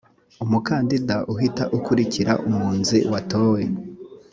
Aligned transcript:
umukandida 0.43 1.15
uhita 1.33 1.63
ukurikira 1.77 2.31
umwunzi 2.47 2.97
watowe 3.11 3.61